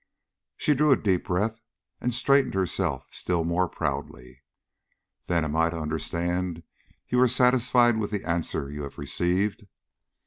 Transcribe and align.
She 0.57 0.73
drew 0.73 0.91
a 0.91 0.97
deep 0.97 1.25
breath, 1.27 1.61
and 1.99 2.11
straightened 2.11 2.55
herself 2.55 3.05
still 3.11 3.43
more 3.43 3.69
proudly. 3.69 4.41
"Then 5.27 5.43
am 5.43 5.55
I 5.55 5.69
to 5.69 5.77
understand 5.79 6.63
you 7.07 7.19
are 7.21 7.27
satisfied 7.27 7.99
with 7.99 8.09
the 8.09 8.25
answer 8.27 8.71
you 8.71 8.81
have 8.81 8.97
received?" 8.97 9.67